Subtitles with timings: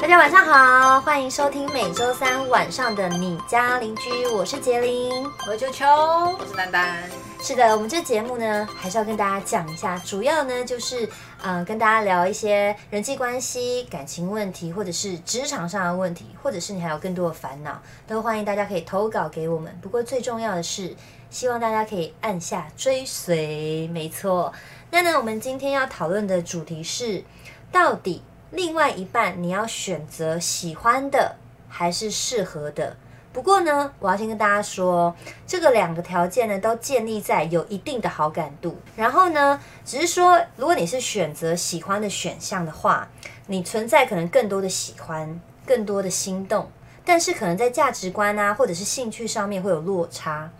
[0.00, 7.02] 大家晚上好，欢迎收听每周三晚上的你家邻居，我是杰林，我是秋秋，我是丹丹。
[7.42, 11.04] 是的，我们这节目呢，还是要跟大家讲一下，主要呢就是
[11.42, 19.76] 嗯、呃跟大家聊一些人际关系、感情问题，或者是职场上的问题，或者是你还有更多的烦恼，都欢迎大家可以投稿给我们。
[19.82, 20.94] 不过最重要的是，
[21.28, 24.52] 希望大家可以按下追随，没错。
[24.90, 27.22] 那呢，我们今天要讨论的主题是，
[27.70, 31.36] 到底另外一半你要选择喜欢的
[31.68, 32.96] 还是适合的？
[33.30, 35.14] 不过呢，我要先跟大家说，
[35.46, 38.80] 这个两个条件呢，都建立在有一定的好感度。
[38.96, 43.06] 然后呢，只是说，如果你是选择喜欢的选项的话，
[43.46, 46.70] 你存在可能更多的喜欢，更多的心动，
[47.04, 50.50] 但是可能在价值观啊，或者是兴趣上面会有落差。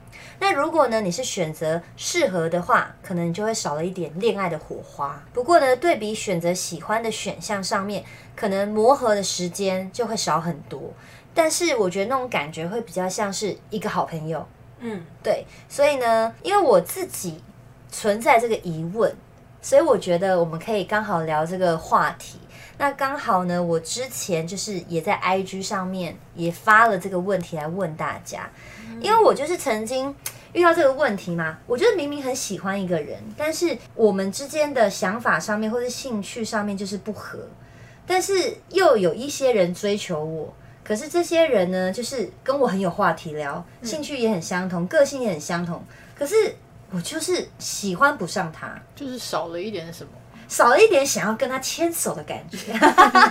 [0.40, 5.20] 那如果呢，你是选择适合的话，可能你就会少了一点恋爱的火花。
[5.32, 8.04] 不过呢，对比选择喜欢的选项上面，
[8.36, 10.92] 可能磨合的时间就会少很多。
[11.34, 14.46] 但是我觉得那种感觉会比较像是一个好朋友，
[14.78, 15.44] 嗯，对。
[15.68, 17.42] 所以呢，因为我自己
[17.90, 19.14] 存在这个疑问，
[19.60, 22.38] 所以我觉得我们可以刚好聊这个话题。
[22.80, 28.48] 那刚好呢，我之前就是也在 IG 上面也发了这个问题来问大家，
[29.00, 30.14] 因为我就是曾经
[30.52, 37.38] 遇到这个问题吗，我觉得明明很喜欢一个人，但是我们之间的想法上面或者兴趣上面就是不合，
[38.06, 45.82] 但是又有一些人追求我，可是这些人呢，就是跟我很有话题聊，兴趣也很相同，个性也很相同，
[46.14, 46.34] 可是
[46.90, 48.80] 我就是喜欢不上他。
[48.94, 50.10] 就是少了一点什么。
[50.48, 52.72] 少了一点想要跟他牵手的感觉，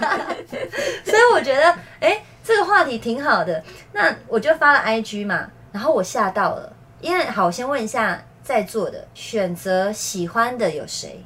[1.04, 3.64] 所以我觉得，哎、这个话题挺好的。
[3.92, 11.23] 那我就发了 IG 嘛，然后我吓到了，因为好，我先问一下在座的，选择喜欢的有谁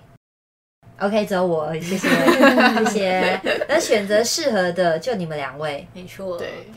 [1.00, 2.10] ？OK，只有我谢谢，
[2.86, 3.42] 谢谢。
[3.68, 5.88] 那选择适合的就你们两位。
[5.94, 6.68] 没错，对，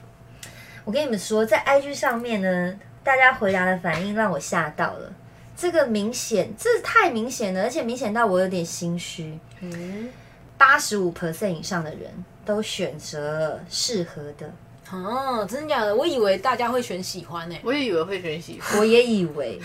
[0.84, 5.12] 我跟你们说，在 IG 上面呢，大家回答的反应让我吓到了。
[5.56, 9.38] 这个明显，这太明显了，而且明显到我有点心虚。
[9.60, 10.08] 嗯，
[10.56, 14.50] 八十五 percent 以上的人都选择了适合的，
[14.90, 15.94] 哦，真的假的？
[15.94, 18.78] 我以为大家会选喜欢呢、我也以为会选喜欢。
[18.78, 19.58] 我也以为，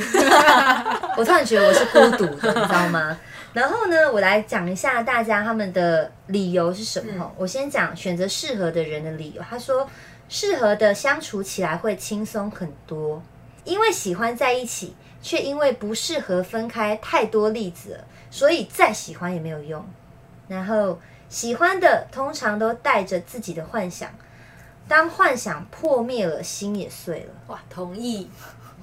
[1.17, 3.17] 我突然觉得我是孤独的，你知道吗？
[3.53, 7.31] 然后呢，我来讲一下大家他们的理由是什么。
[7.37, 9.41] 我先讲选择适合的人的理由。
[9.47, 9.89] 他说，
[10.29, 13.21] 适合的相处起来会轻松很多，
[13.65, 19.83] 因为喜欢在一起，却因为不适合分开太多例子了，所以再喜欢也没有用。
[20.47, 24.09] 然后喜欢的通常都带着自己的幻想，
[24.89, 27.33] 当幻想破灭了，心也碎了。
[27.47, 28.29] 哇，同意。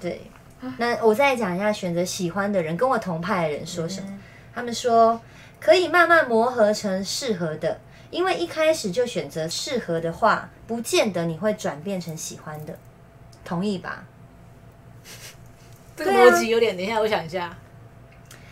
[0.01, 0.31] 对，
[0.79, 4.19] 那我再讲一下选择喜欢的人跟我同派的人说什么。
[4.55, 5.21] 他们说
[5.59, 7.81] 可以慢慢磨合成适合的，
[8.11, 12.79] 因为一开始就选择适合的话，不见得你会转变成喜欢的。
[13.45, 14.05] 同意吧？
[15.97, 17.57] 这个逻辑有点，等一下我想一下。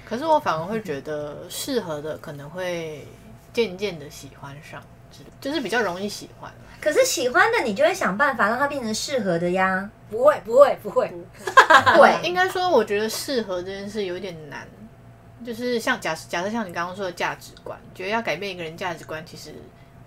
[0.04, 3.06] 可是我反而会觉得适合的可能会
[3.53, 4.82] 渐渐的喜欢上，
[5.41, 6.53] 就是比较容易喜欢。
[6.84, 9.89] 可是喜欢的你就会想办法让它变成适合的呀。
[10.11, 11.11] 不会，不会，不会。
[11.97, 14.69] 会，应该说，我觉得适合这件事有点难。
[15.43, 19.55] 就是像假设假设像你刚刚说的价值观，觉得要改变一个人价值观，其实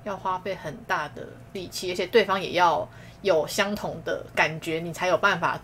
[0.04, 2.88] 要花费很大的力气，而且对方也要
[3.24, 5.60] 有相同的感觉，你才有办法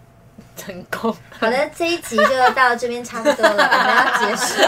[0.56, 1.16] 成功。
[1.40, 4.64] 好的，这一集就到这边差不多了，我们要结束。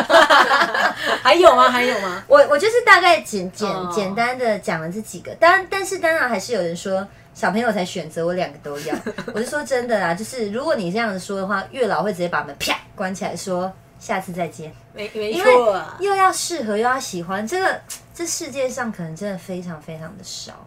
[1.23, 1.69] 还有吗？
[1.69, 2.23] 还有吗？
[2.27, 8.95] 我我就是大概简简哦简单的讲了这几个，当然但是当然还是有人说小朋友才选择，我两个都要。
[9.33, 15.97] 我是说真的啦，就是如果你这样子说的话，月老会直接把门啪关起来说下次再见，没没因错啊。
[15.99, 17.81] 又要适合又要喜欢，这个
[18.13, 20.65] 这世界上可能真的非常非常的少。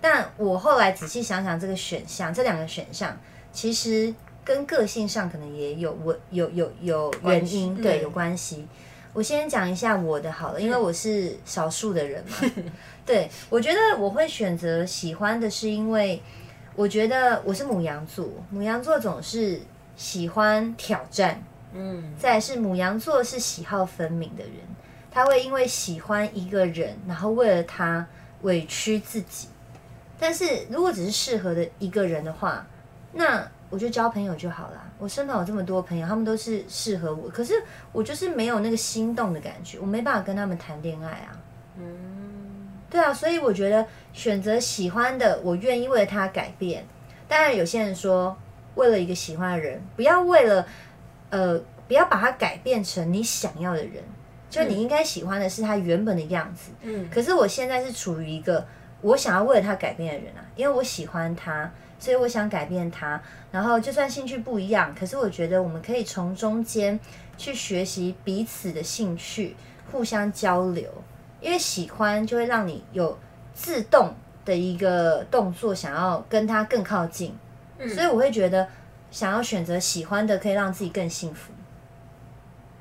[0.00, 3.16] 但我后来仔细想想，这个选项这两个选项
[3.52, 4.12] 其实
[4.44, 8.66] 跟个性上可能也有我有有有原因，对，嗯有关系。
[9.12, 12.36] 我先讲一下我的好了，因为我是少数的人嘛。
[13.04, 16.22] 对，我觉得我会选择喜欢的，是因为
[16.74, 19.60] 我觉得我是母羊座，母羊座总是
[19.96, 21.42] 喜欢挑战，
[21.74, 24.54] 嗯，再是母羊座是喜好分明的人，
[25.10, 28.06] 他会因为喜欢一个人，然后为了他
[28.40, 29.48] 委屈自己。
[30.18, 32.66] 但是如果只是适合的一个人的话，
[33.12, 34.84] 那我就交朋友就好啦。
[34.98, 37.54] 我身旁有这么多朋友，他们都是适合我，可是
[37.90, 41.32] 我就是没有那个心动的感觉，我没办法跟他们谈恋爱啊。
[41.78, 46.84] 嗯，对啊，所以我觉得选择喜欢的，我愿意为了他改变。
[47.26, 48.36] 当然，有些人说，
[48.74, 50.66] 为了一个喜欢的人，不要为了
[51.30, 51.58] 呃，
[51.88, 54.04] 不要把他改变成你想要的人，
[54.50, 56.70] 就你应该喜欢的是他原本的样子。
[56.82, 58.66] 嗯，可是我现在是处于一个
[59.02, 63.20] 我想要为了他改变的人啊，因为我喜欢他，所以我想改变他。
[63.50, 66.98] 然后就算兴趣不一样，可是我觉得我们可以从中间
[67.36, 69.54] 去学习彼此的兴趣，
[69.90, 70.90] 互相交流。
[71.40, 73.18] 因为喜欢就会让你有
[73.52, 74.14] 自动
[74.44, 77.36] 的一个动作，想要跟他更靠近。
[77.92, 78.68] 所以我会觉得，
[79.10, 81.52] 想要选择喜欢的，可以让自己更幸福。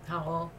[0.08, 0.50] 好哦，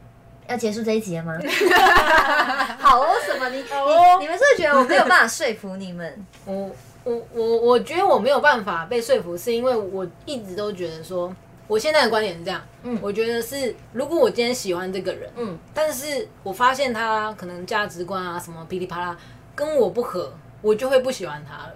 [0.53, 1.33] 要结束这一集了吗？
[2.79, 3.49] 好哦，什么？
[3.49, 6.25] 你你哦你们是不是觉得我没有办法说服你们？
[6.45, 6.69] 我
[7.03, 11.33] 我我我觉得我没有办法被说服，是因为我一直都觉得说，
[11.67, 19.17] 我现在的观点是这样，嗯我觉得是如果我今天喜欢这个人，嗯，但是我发现他可能价值观啊什么噼里啪啦
[19.55, 21.73] 跟我不合，我就会不喜欢他了。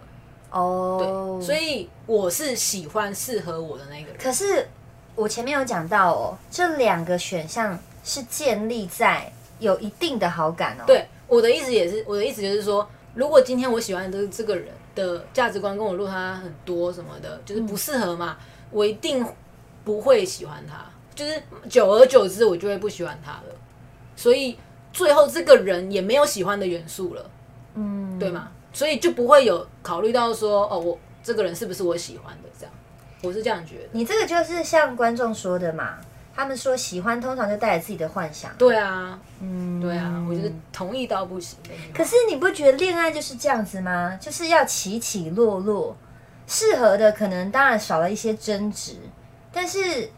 [0.51, 4.15] 哦，对所以我是喜欢适合我的那个人。
[4.21, 4.67] 可是
[5.15, 7.77] 我前面有讲到哦，这两个选项
[8.07, 18.37] 是建立在有一定的好感哦。，对，我的意思也是，我的意思就是说，如果今天我喜欢的这个人的价值观跟我落差很多什么的，就是不适合嘛，
[18.71, 19.25] 我一定
[19.83, 23.55] 不会喜欢他，就是久而久之我就会不喜欢他了。
[24.15, 24.57] 所以
[24.93, 27.29] 最后这个人也没有喜欢的元素了，
[27.75, 28.47] 嗯，对吗？
[28.71, 32.73] 所以就不会有考虑到说，哦，我这个人是不是我喜欢的这样，
[33.21, 33.89] 我是这样觉得。
[33.91, 35.97] 你这个就是像观众说的嘛，
[36.37, 38.51] 他们说喜欢通常就带着自己的幻想。
[38.59, 41.57] 对啊，嗯，对啊，我觉得同意到不行。
[41.93, 44.15] 可是你不觉得恋爱就是这样子吗？
[44.21, 45.97] 就是要起起落落，
[46.45, 48.97] 适合的可能当然少了一些争执，
[49.51, 50.11] 但是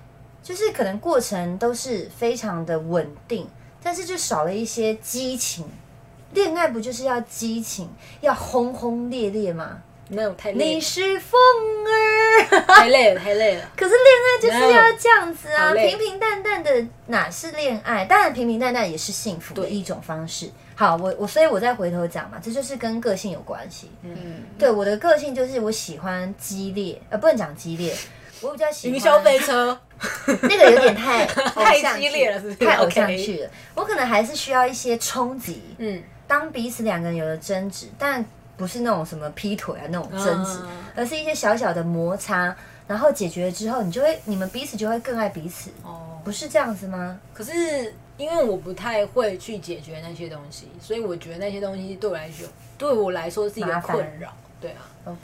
[0.43, 3.47] 就是可能过程都是非常的稳定，
[3.81, 5.65] 但是就少了一些激情。
[6.33, 7.89] 恋爱不就是要激情，
[8.19, 9.81] 要轰轰烈烈吗？
[10.09, 11.39] 没有太累你，是风
[11.85, 13.61] 儿，太累了，太累了。
[13.77, 18.05] 可是恋爱就是要这样子啊，平平淡淡的哪是恋爱？
[18.05, 20.49] 当然平平淡淡也是幸福的一种方式。
[20.75, 23.91] 好，我我所以我再回头讲嘛，这就是跟个性有关系。
[24.01, 27.95] 嗯，对我的个性就是我喜欢激烈，呃，不能讲激烈，
[28.41, 29.79] 我比较喜欢云霄飞车，
[30.41, 33.49] 那个有点太太激烈了是不是太偶像剧了。
[33.75, 38.25] 我可能还是需要一些冲击，嗯，当彼此两个人有了争执，但
[38.59, 42.53] 不是那种什么劈腿啊那种争执，嗯而是一些小小的摩擦，
[42.85, 47.17] 然后解决了之后，你就会你们彼此就会更爱彼此，哦，不是这样子吗？
[47.33, 52.45] 可是因为我不太会去解决那些东西，所以我觉得那些东西对我来说，
[52.77, 54.33] 对我来说是一个困扰。
[54.59, 55.17] 对啊，OK，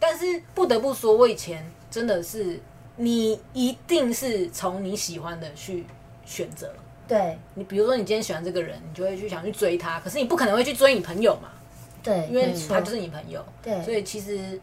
[0.00, 2.58] 但是不得不说，我以前真的是，
[2.96, 5.84] 你一定是从你喜欢的去
[6.24, 6.72] 选择。
[7.06, 11.50] 对你比如说，你今天喜欢这个人，你就会去想去追他，可是你不可能会去追你朋友嘛，
[12.02, 13.44] 对，因为他就是你朋友。
[13.62, 14.60] 对，所以其实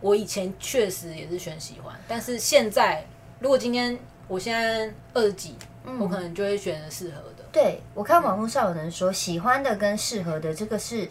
[0.00, 3.04] 我以前确实也是选喜欢，但是现在
[3.40, 7.44] 如果今天我现在二十几，嗯我可能就会选择适合的。
[7.50, 11.08] 对我看网络上有人说，喜欢的跟适合的这个是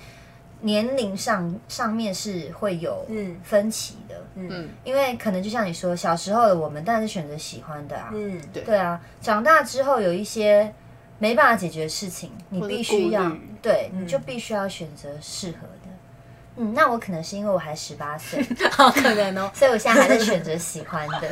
[0.61, 10.71] 年龄上上面是会有嗯分歧的，嗯，因为可能就像你说，小时候的我们当然是选择喜欢的啊，嗯，对对啊，长大之后有一些
[11.19, 13.31] 没办法解决的事情，你必须要
[13.61, 15.73] 对，嗯你就必须要选择适合的。
[16.59, 19.49] 嗯，那我可能是因为我还十八岁， 好可能哦。
[19.53, 21.31] 所以我现在还在选择喜欢的。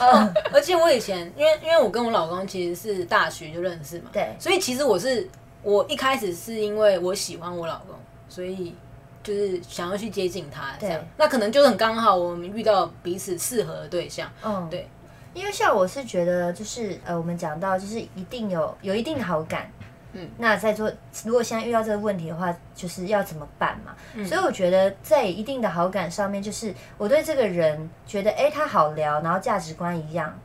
[0.00, 5.28] 嗯， 而且我以前，因为因为我跟我老公其实是大学就认识嘛，对所以其实我是
[5.62, 7.94] 我一开始是因为我喜欢我老公，
[8.28, 8.74] 所以
[9.22, 11.00] 就是想要去接近他，这样。
[11.16, 14.88] 那可能就是很刚好我们遇到彼此适合的对象，嗯，对。
[15.34, 19.70] 因为像我是觉得，就是呃，我们讲到就是一定有有一定的好感，
[20.12, 20.90] 嗯，那在做
[21.24, 23.94] 如果现在遇到这个问题的话，就是要怎么办嘛？
[24.14, 30.36] 嗯所以我觉得在一定的好感上面，就是我对这个人觉得，哎，他好聊，然后价值观一样，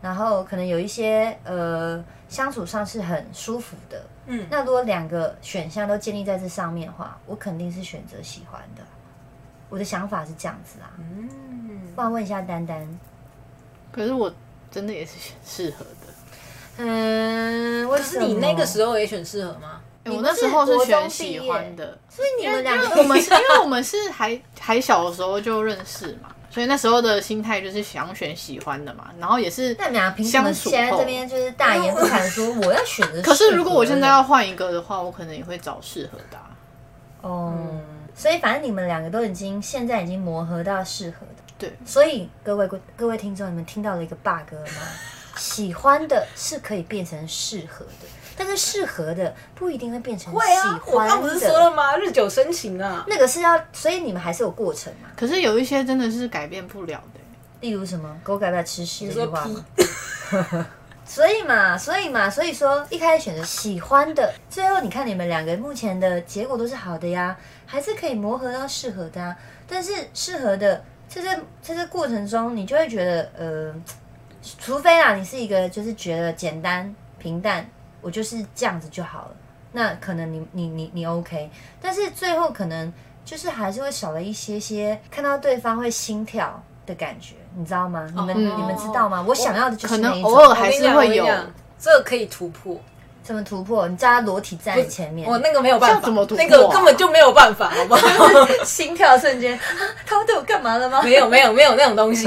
[0.00, 4.02] 然后可能有一些呃相处上是很舒服的。
[4.26, 8.82] 嗯，那如果两个选项都建立在这上面的话，我肯定是选择喜欢的。
[9.68, 10.90] 我的想法是这样子啊。
[10.98, 12.86] 嗯，不然问一下丹丹，
[13.92, 14.32] 可是我
[14.70, 16.12] 真的也是选适合的。
[16.78, 19.80] 嗯，为可是你那个时候也选适合吗？
[20.04, 33.22] 欸我那时候是选喜欢的，所以你们两个我们是因为我们是还还小的时候就认识嘛，所以那时候的心态就是想选喜欢的嘛，然后也是那你们俩凭什么相处现在这边就是大言不惭说我要选择？
[33.22, 36.50] 可是如果我现在要换一个的话，我可能也会找适合的啊、
[37.20, 37.54] 哦，
[38.12, 41.31] 所以反正你们两个都已经现在已经磨合到适合的，
[41.62, 44.82] 对，所以各位各位听众，你们听到了一个 bug 吗？
[45.38, 51.56] 喜欢的是可以变成适合的，但是适合的不一定会变成喜会啊，我欢刚不是说。
[51.56, 51.96] 了吗？
[51.96, 53.04] 日久生情啊。
[53.06, 55.08] 那个是要，所以你们还是有过程嘛？
[55.16, 60.66] 可是有一些真的是改变不了的欸、例如什么“狗改不了吃屎”这句话吗？
[61.04, 69.36] 所以嘛，所以嘛，所以说一开始选择喜欢的，最后你看你们两个目前的结果都是好的呀，还是可以磨合到适合的啊。
[69.66, 73.74] 但是适合的，在这在这过程中，你就会觉得，呃，
[74.58, 77.68] 除非啊，你是一个就是觉得简单平淡，
[78.00, 79.36] 我就是这样子就好了，
[79.72, 81.50] 那可能你你你你 OK，
[81.80, 82.92] 但是最后可能
[83.24, 88.06] 就是还是会少了一些些看到对方会心跳的感觉，你知道吗？
[88.08, 89.22] 你们、哦你们知道吗？
[89.28, 91.26] 我想要的就是可那一种能偶尔还是会有
[91.78, 92.80] 这个可以突破。
[93.22, 93.86] 怎么突破？
[93.88, 98.06] 你叫他裸体站在前面，我那个没有办法，怎么突破啊那个根本就没有办法，好不好？
[98.64, 99.62] 心跳瞬间，啊
[100.06, 101.02] 他们对我干嘛了吗？
[101.02, 102.26] 没有没有没有那种东西，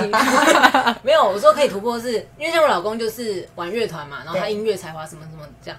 [1.03, 1.23] 没有。
[1.27, 5.77] 我说可以突破是，因为像我老公就是玩乐团嘛，然后他音乐才华什么什么这样，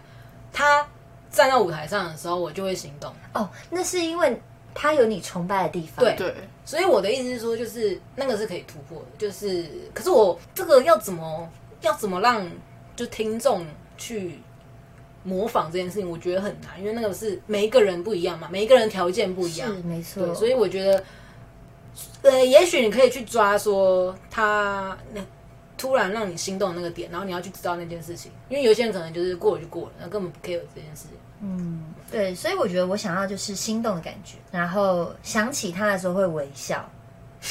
[0.53, 0.87] 他
[1.31, 3.13] 站在舞台上的时候，我就会行动。
[3.33, 4.41] 哦，那是因为
[4.75, 6.05] 他有你崇拜的地方。
[6.05, 11.49] 对对，所以我的意思是说，就是那个是可以突破的，就是可是我这个要怎么
[11.81, 12.47] 要怎么让
[12.95, 13.65] 就听众
[13.99, 14.41] 去
[15.27, 20.35] 模仿这件事情，我觉得很难，因为那个是每一个人不一样嘛，每一个人条件不一样是，没错对，。
[20.37, 21.05] 所以我觉得，
[22.23, 25.21] 呃，也许你可以去抓说他那
[25.77, 31.19] 突然让你心动的那个点，然后你要去知道那件事情，因为有些人可能就是过了就过了，那根本不 care 这件事情。
[31.43, 36.89] 嗯，对，所以我觉得我想要就是心动的感觉，然后想起他的时候会微笑，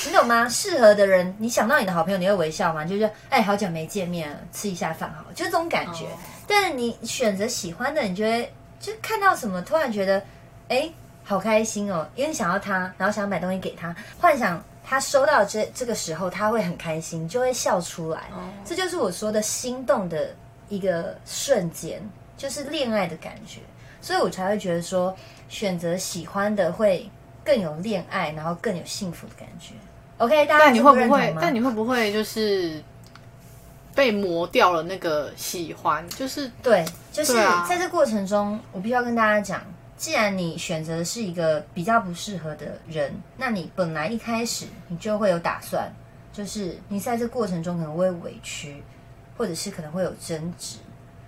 [0.07, 0.49] 你懂吗？
[0.49, 2.83] 适合的人，你想到你的好朋友，你会微笑吗？
[2.83, 6.05] 就是哎，好久没见面了，吃一下饭好了，就这种感觉。
[6.05, 6.17] 哦
[6.47, 10.21] 但是你选择喜欢的，你就会就看到什么，突然觉得
[10.69, 10.89] 哎，
[11.23, 18.19] 好开心哦，因为你想要他，然后想买东西给他，幻想他收到这这个时候他会很开心，就会笑出来。
[18.33, 20.29] 哦这就是我说的心动的
[20.69, 22.01] 一个瞬间，
[22.37, 23.61] 就是恋爱的感觉，
[24.01, 25.15] 所以我才会觉得说，
[25.49, 27.09] 选择喜欢的会
[27.43, 29.73] 更有恋爱，然后更有幸福的感觉。
[30.17, 32.81] OK，大家但你会不会但你会不会就是
[33.95, 36.05] 被磨掉了那个喜欢？
[36.09, 37.33] 就是对，就是
[37.67, 39.61] 在这过程中，我必须要跟大家讲，
[39.95, 45.89] 既然你选择的是一个比较不适合的人，那你本来一开始你就会有打算，
[46.33, 48.83] 就是你在这过程中可能会委屈，
[49.37, 50.77] 或者是可能会有争执，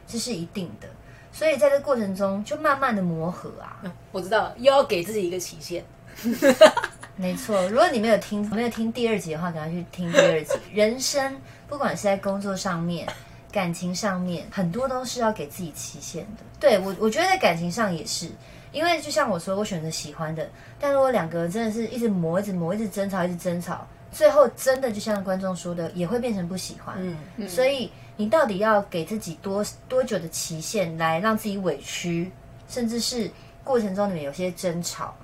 [0.06, 0.88] 这是一定的。
[1.32, 3.82] 所以在这过程中，就慢慢的磨合啊。
[4.12, 5.86] 我知道，又要给自己一个期限。
[7.18, 10.54] 没错，如果你没有听没有听第二集的话，赶快去听第二集。
[10.72, 11.36] 人生
[11.68, 13.08] 不管是在工作上面、
[13.52, 16.44] 感情上面，很多都是要给自己期限的。
[16.60, 18.30] 对我，我觉得在感情上也是，
[18.72, 20.48] 因为就像我说，我选择喜欢的，
[20.80, 26.96] 但如果两个人真的是一直磨、一直磨、一直争吵、一直争吵，最后真的就像观众说的，也会变成不喜欢。
[27.36, 32.32] 嗯，所以你到底要给自己多多久的期限来让自己委屈，
[32.70, 33.30] 甚至是
[33.64, 35.16] 过程中你们有些争吵，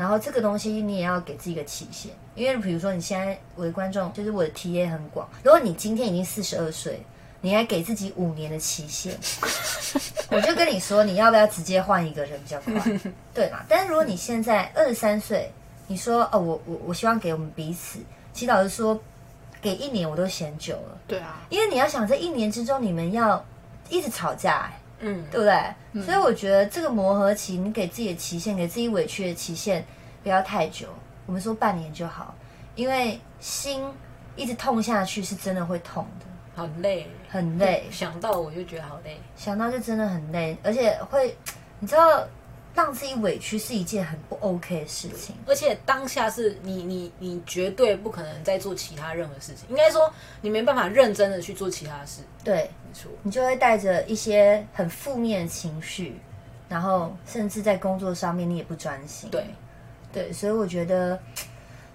[0.00, 7.04] 然后这个东西你也要给自己一个期限，因为比如说你现在我的观众就是我的 TA 很广，如果你今天已经四十二岁，
[7.42, 9.14] 你还给自己五年的期限，
[10.32, 12.72] 我就跟你说你要不要直接换一个人比较快，
[13.34, 13.60] 对嘛？
[13.68, 15.52] 但是如果你现在二十三岁，
[15.86, 17.98] 你说哦我我我希望给我们彼此，
[18.32, 18.98] 其实老实说，
[19.60, 20.98] 给一年我都嫌久了。
[21.06, 23.44] 对啊，因为你要想，这一年之中你们要
[23.90, 26.02] 一直吵架、欸，嗯，对不对？
[26.04, 29.84] 所以我觉得这个磨合期，你给自己的期限，给自己委屈的期限
[30.22, 30.86] 不要太久，
[31.26, 32.34] 我们说半年就好，
[32.74, 33.84] 因为心
[34.36, 36.26] 一直痛下去是真的会痛的，
[36.62, 39.18] 很累，很累，想到我就觉得好累。
[39.36, 41.36] 想到就真的很累，而且会，
[41.78, 42.22] 你知道，
[42.74, 45.34] 让自己委屈是一件很不 OK 的事情。
[45.46, 53.10] 而且当下是你你你绝对不可能再做其他任何事情，应该说你没办法认真的去做其他事，对，没错。
[53.22, 56.18] 你就会带着一些很负面的情绪，
[56.68, 59.28] 然后甚至在工作上面你也不专心。
[59.30, 59.44] 对，
[60.12, 61.20] 对，所以我觉得，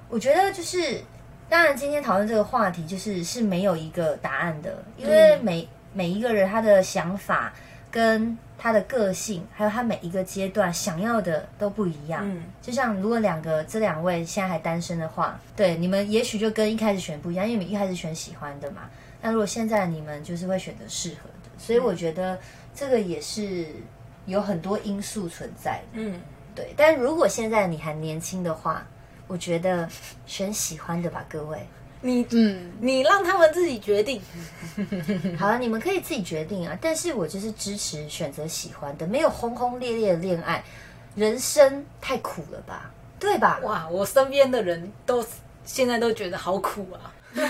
[0.09, 1.01] 我觉得就是，
[1.49, 7.53] 当然今天讨论这个话题，就是是没有一个答案的，因为每、每一个人他的想法
[7.89, 12.21] 跟他的个性，还有他每一个阶段想要的都不一样。
[12.23, 18.89] 嗯，就像如果两个这两位现在还单身的话，对你们也许就跟一开始选不一样，因为你们一开始选喜欢的嘛。
[19.21, 22.39] 那如果现在你们就是会选择适合的，所以我觉得
[22.73, 23.67] 这个也是
[24.25, 25.99] 有很多因素存在的。
[25.99, 26.21] 嗯，
[26.53, 28.85] 对，但如果现在你还年轻的话，
[29.27, 29.89] 我觉得
[30.25, 31.59] 选喜欢的吧，各位。
[32.05, 34.21] 你嗯，你让他们自己决定。
[35.39, 36.77] 好了，你们可以自己决定啊。
[36.79, 40.63] 但是我就是支持选择喜欢的，没有轰轰烈烈的恋爱，
[41.15, 43.59] 人生太苦了吧，对吧？
[43.63, 45.25] 哇，我身边的人都
[45.65, 47.11] 现在都觉得好苦啊。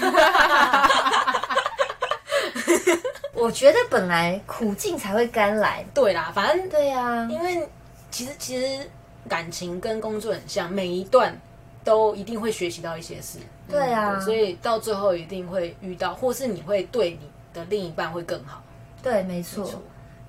[3.34, 5.86] 我觉得本来苦尽才会甘来。
[5.94, 7.68] 对啦，反正对啊，因为
[8.10, 8.90] 其实其实
[9.28, 11.38] 感情跟工作很像，每一段
[11.84, 13.38] 都一定会学习到一些事。
[13.68, 18.64] 对啊所以到最后一定会遇到，或是你会对你的另一半会更好。
[19.02, 19.64] 对，没错。
[19.64, 19.82] 没错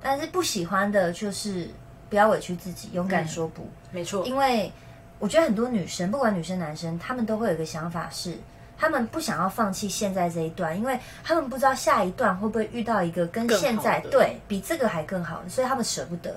[0.02, 1.68] 但是不喜欢的就是
[2.08, 3.68] 不要委屈自己，勇敢嗯说不。
[3.90, 4.70] 没错，因为
[5.18, 8.36] 我觉得很多女生，不管女生男生，他们都会有一个想法是，
[8.78, 16.34] 他们不想要放弃现在这一段，因为他们不知道下一段会不会遇到一个跟现在对比这个还更好的，所以他们舍不得。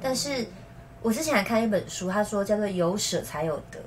[0.00, 0.44] 但是
[1.00, 3.78] 我之前还看一本书，他说叫做“有舍才有得”。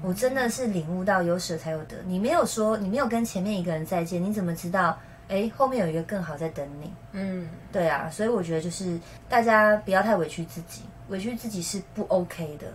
[0.00, 1.96] 我真的是领悟到有舍才有得。
[2.06, 4.98] 你没有说，你没有跟前面一个人再见，你怎么知道？
[5.28, 6.92] 哎，后面有一个更好在等你。
[7.12, 12.66] 嗯，对啊，所以我觉得就是大家不要太委屈自己，委屈自己是不 OK 的。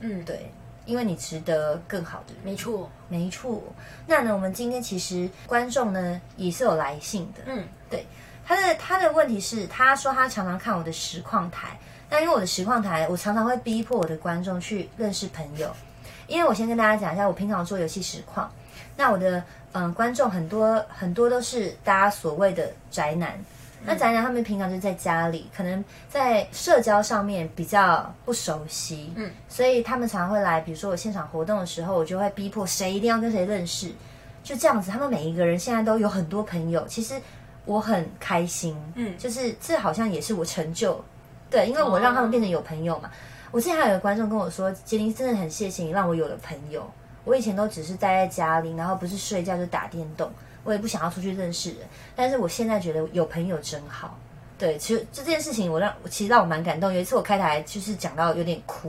[0.00, 0.48] 嗯，对，
[0.84, 2.44] 因为你值得更好的人。
[2.44, 3.60] 没错，没错。
[4.06, 7.42] 那呢，我们今天其实观众呢也是有来信的。
[7.46, 8.06] 嗯，对
[8.44, 11.76] 他的他的问题是，他说他常常看我的实况台，
[12.10, 15.74] 那因为我的实况台，我常常会逼迫我的观众去认识朋友。
[16.26, 18.50] 因为我先跟大家讲一下，我平常做游戏实况，
[18.96, 23.38] 那我的嗯观众很多很多都是大家所谓的宅男。
[23.86, 33.92] 那宅男他们平常就在家里，可能在社交上面比较不熟悉，嗯，所以他们常常会来，比如说我现场活动的时候，我就会逼迫谁一定要跟谁认识，
[34.42, 34.90] 就这样子。
[34.90, 37.14] 他们每一个人现在都有很多朋友，其实
[37.66, 39.18] 我很开心，嗯。
[39.18, 41.04] 就是这好像也是我成就，
[41.50, 43.10] 对，因为我让他们变成有朋友嘛。
[43.54, 46.84] 我之前还有个观众跟我说：“杰林真的很谢谢你让我有了朋友，
[47.22, 50.28] 我以前都只是待在家里，然后不是睡觉就打电动，
[50.64, 51.78] 我也不想要出去认识人。
[52.16, 54.18] 但是我现在觉得有朋友真好。”
[54.58, 56.92] 对，其实这件事情我让其实让我蛮感动。
[56.92, 58.88] 有一次我开台就是讲到有点哭，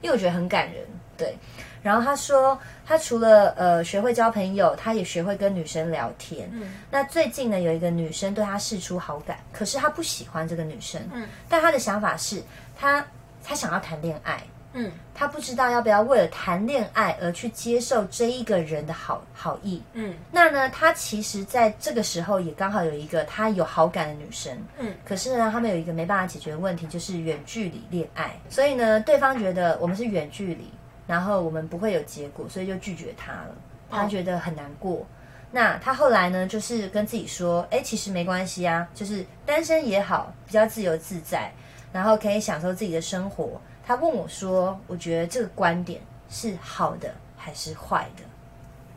[0.00, 0.82] 因为我觉得很感人。
[1.18, 1.36] 对，
[1.82, 6.48] 然后他说他除了呃学会交朋友，他也学会跟女生聊天。
[6.54, 10.98] 嗯那最近呢，有一个女生对他示出好感，可是他不喜欢这个女生。
[11.12, 12.42] 嗯，但他的想法是
[12.74, 13.04] 他
[13.50, 14.40] 他想要谈恋爱，
[14.74, 19.82] 嗯他不知道要不要为了谈恋爱而去接受这一个人的好好意。
[19.92, 28.40] 嗯那呢，他其实在这个时候也刚好有一个他有好感的女生，嗯，可是呢，他们有一个没办法解决的问题，就是远距离恋爱。
[28.48, 30.70] 所以呢，对方觉得我们是远距离，
[31.08, 33.50] 然后我们不会有结果，所以就拒绝他了。
[33.90, 35.04] 他觉得很难过。
[35.50, 41.52] 那他后来呢，就是跟自己说，哎，其实没关系啊，就是单身也好，比较自由自在，
[41.92, 43.60] 然后可以享受自己的生活。
[43.86, 48.22] 他问我说，我觉得这个观点是好的还是坏的？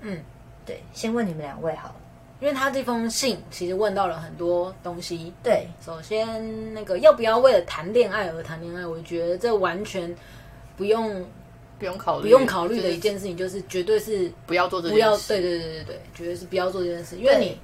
[0.02, 0.20] 嗯，
[0.66, 1.96] 对，先问你们两位好了。
[2.40, 5.32] 因为他这封信其实问到了很多东西。
[5.42, 8.86] 对，首先，那个要不要为了谈恋爱而谈恋爱？
[8.86, 10.14] 我觉得这完全
[10.76, 11.26] 不用
[11.80, 17.58] 不用考虑，不用考虑的一件事情，就是绝对是不要做这件事不要，对对对对对，绝对是不要做这件事，因为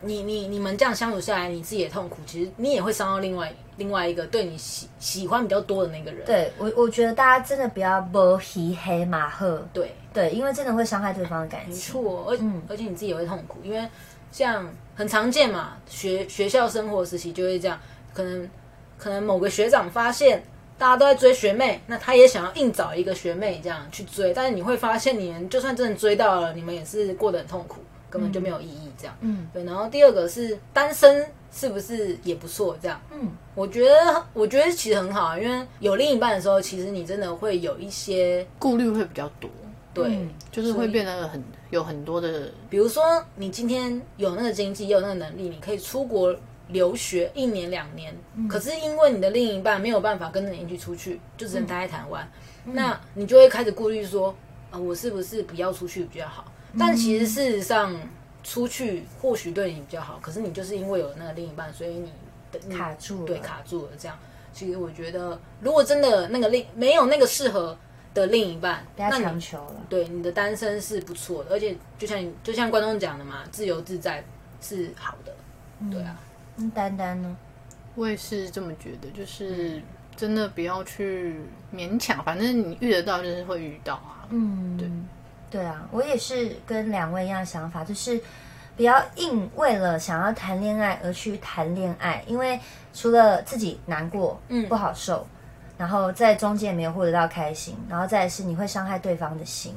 [0.00, 6.24] 你你你你们这样相处下来，你自己也痛苦，其实你也会伤到另外另外一个对你喜喜欢比较多的那个人。
[6.24, 11.92] 对我我觉得大家真的不要摸黑黑马赫，对，对，因为真的会伤害对方的感没情。
[11.92, 13.88] 错，而、嗯而且你自己也会痛苦，因为
[14.32, 17.78] 像很常见嘛，学学校生活时期就会这样，
[18.12, 18.48] 可能
[18.98, 20.42] 可能某个学长发现
[20.78, 29.16] 大家都在追学妹，那他也想要硬找一个学妹这样去追，但是你会发现，你们就算真的追到了，你们也是过得很痛苦，根本就没有意义这样。
[29.20, 32.76] 嗯对，然后第二个是单身是不是也不错？
[32.80, 39.50] 这样，嗯，我觉得我觉得其实很好，因为有另一半的时候，其实你真的会有一些顾虑会比较多，
[39.94, 40.08] 对。
[40.08, 46.34] 嗯就是会变得很有很多的比如说，你今天有那个经济，也有那个能力，你可以出国
[46.68, 48.16] 留学一年两年。
[48.48, 52.26] 可是因为你的另一半没有办法跟着你一起出去，就只能待在台湾，
[52.64, 54.34] 那你就会开始顾虑说，
[54.70, 56.50] 啊、我是不是不要出去比较好？
[56.78, 57.94] 但其实事实上，
[58.44, 62.12] 出去或许对你比较好，可是你就是因为有那个另一半，所以你
[62.52, 64.16] 的卡住了对，卡住了这样。
[64.52, 67.76] 其实我觉得，如果真的那个另没有那个适合
[68.14, 69.74] 的另一半，不要那你强求了。
[69.88, 74.24] 对你的单身是不错的，而且就像就像观众讲的嘛，自由自在
[74.62, 75.34] 是好的，
[75.90, 76.18] 对啊，
[76.56, 77.36] 嗯，丹丹呢？
[77.94, 79.82] 我也是这么觉得，就是
[80.16, 81.40] 真的不要去
[81.74, 84.26] 勉强，反正你遇得到就是会遇到啊。
[84.30, 84.90] 嗯，对，
[85.56, 88.20] 对啊，我也是跟两位一样的想法，就是
[88.76, 92.60] 不要硬为了想要谈恋爱而去谈恋爱，因为
[92.92, 95.26] 除了自己难过，嗯不好受，
[95.78, 99.74] 然后在中间没有获得到开心，然后再是你会伤害对方的心。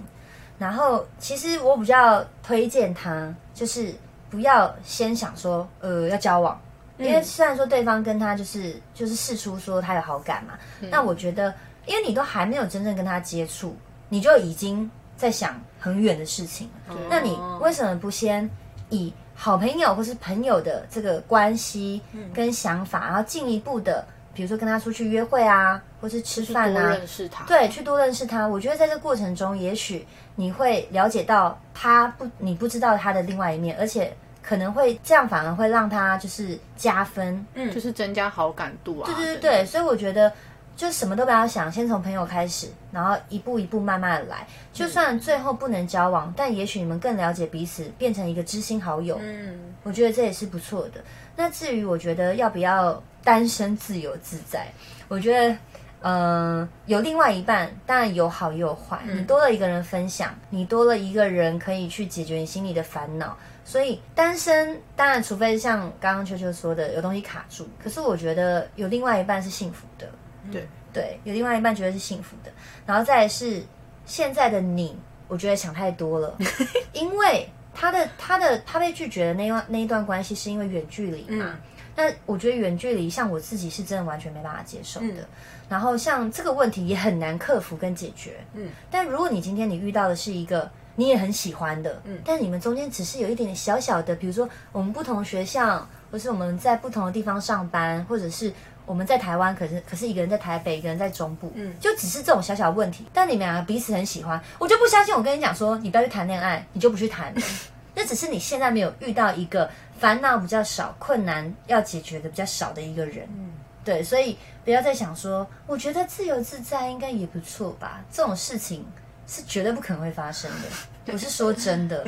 [0.57, 3.95] 然后其实我比较推荐他，就是
[4.29, 6.59] 不要先想说，呃，要交往。
[6.97, 10.55] 因为虽然说对方跟他就是就是试出说他有好感嘛，
[10.91, 13.73] 那我觉得，因为你都还没有真正跟他接触，
[14.09, 16.69] 你就已经在想很远的事情。
[17.09, 18.49] 那你为什么不先
[18.89, 22.01] 以好朋友或是朋友的这个关系
[22.33, 28.47] 跟想法，然后进一步的，比如说跟他出去约会啊，或是吃饭啊，认识他，对，去多认识他。
[28.47, 37.45] 我觉得在这个过程中，也许你会了解到他不，你不知道他的另外一面，而且可能会这样反而会让他就是加分。
[37.55, 39.05] 嗯就是增加好感度啊。
[39.05, 40.31] 对对对，所以我觉得
[40.79, 44.47] 就什么都不要想，先从朋友开始，然后一步一步慢慢的来。
[44.71, 49.19] 就算最后不能交往，但也许你们更了解彼此，变成一个知心好友。
[49.21, 51.03] 嗯，我觉得这也是不错的。
[51.35, 54.67] 那至于我觉得要不要单身自由自在，
[55.09, 55.53] 我觉得。
[56.01, 59.01] 嗯、有另外一半，当然有好也有坏。
[59.05, 63.37] 你多了一个人分享，你多了一个人可以去解决你心里的烦恼。
[63.65, 70.09] 所以单身，当然除非像刚刚秋秋说的有东西卡住，可是我觉得有另外一半是幸福的。
[70.51, 72.51] 对对，有另外一半觉得是幸福的，
[72.85, 73.63] 然后再来是
[74.05, 76.37] 现在的你，我觉得想太多了，
[76.93, 81.45] 因为他的他的他被拒绝的那一段那一段关系是因为远距离嘛。
[81.47, 81.59] 嗯
[81.95, 85.07] 那我觉得远距离，像我自己是真的完全没办法接受的。
[85.07, 85.25] 嗯
[85.67, 88.37] 然后像这个问题也很难克服跟解决。
[88.53, 98.53] 嗯，但如果你今天你遇到的是一个你也很喜欢的，嗯但你们中间只是有一点点小小的，比如说我们不同学校，或是我们在不同的地方上班，或者是
[98.89, 107.31] 我们在台湾，可是可是一个人在台北，一个人在中部，嗯就只是这种小小问题，但你们两个彼此很喜欢，我就不相信我跟你讲说你不要去谈恋爱，你就不去谈。
[107.93, 113.27] 那只是你现在没有遇到一个烦恼比较少、困难要解决的比较少的一个人。
[113.37, 113.51] 嗯
[113.85, 118.03] 对，所以不要再想说，我觉得自由自在应该也不错吧。
[118.11, 118.83] 这种事情
[119.27, 120.67] 是绝对不可能会发生的。
[121.13, 122.03] 我是说真的，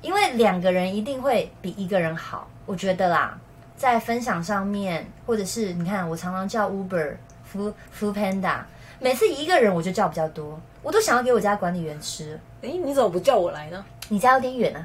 [0.00, 2.48] 因为两个人一定会比一个人好。
[2.66, 3.36] 我觉得啦，
[3.80, 7.14] 在分享上面，或者是你看，我常常叫 Uber、
[7.50, 8.58] Food Food Panda，
[8.98, 12.38] 每次一个人我就叫比较多，我都想要给我家管理员吃。
[12.60, 13.82] 哎，你怎么不叫我来呢？
[14.10, 14.84] 你家有点远啊，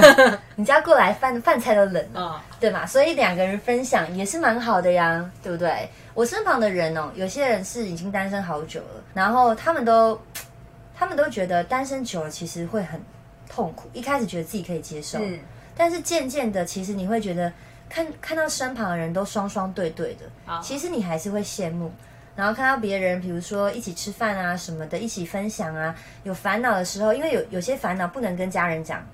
[0.56, 2.02] 你家过来饭饭菜都冷。
[2.14, 2.86] 啊，对吧？
[2.86, 5.86] 所以两个人分享也是蛮好的呀，对不对？
[6.14, 10.18] 我身旁的人哦，有些人是已经单身好久了，然后他们都，
[10.96, 12.98] 他们都觉得单身久了其实会很
[13.50, 15.38] 痛苦，一开始觉得自己可以接受，嗯
[15.76, 17.50] 但是渐渐的，其实你会觉得
[17.90, 21.92] 看看到身旁的人都双双对对的，好其实你还是会羡慕。
[22.36, 29.04] 然后看到别人，比如说一起吃饭啊什么的，一起分享啊，有烦恼的时候，因为有有些烦恼不能跟家人讲，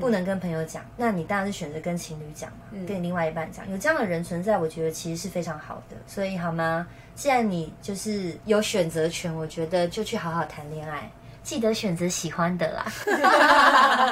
[0.00, 3.70] 不能跟朋友讲，那你当然是选择跟情侣讲嘛，跟你另外一半讲。
[3.70, 5.96] 有这样的人存在，我觉得其实是非常好的。
[6.08, 6.88] 所以好吗？
[7.14, 11.08] 既然你就是有选择权，我觉得就去好好谈恋爱，
[11.42, 12.86] 记得选择喜欢的啦。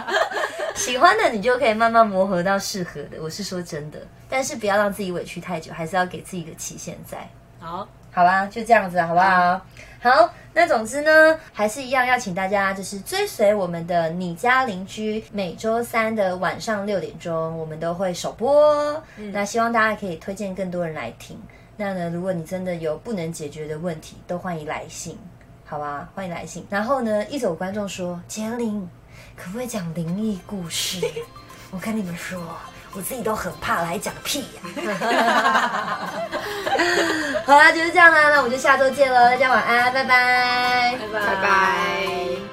[0.74, 3.98] 喜欢的你就可以慢慢磨合到适合的，我是说真的。
[4.28, 7.28] 但是不要让自己委屈太久，还是要给自己的期限在。
[7.58, 9.60] 好，好吧，就这样子，好不好？
[10.02, 19.02] 好，那总之呢，还是一样要请大家就是追随我们的你家邻居，每周三的晚上六点钟，我们都会首播哦。
[19.32, 21.38] 那希望大家可以推荐更多人来听。
[21.76, 25.18] 那呢，如果你真的有不能解决的问题，都欢迎来信，
[25.70, 26.08] 好吧？
[26.16, 26.66] 欢迎来信。
[26.68, 28.88] 然后呢，一直有观众说，杰林
[29.36, 30.98] 可不可以讲灵异故事？
[31.70, 32.42] 我跟你们说，
[32.92, 34.46] 我自己都很怕了，还讲屁呀、
[37.46, 42.49] 好啦，就是这样啦，那我们就下周见了，大家晚安，拜拜，拜拜拜拜。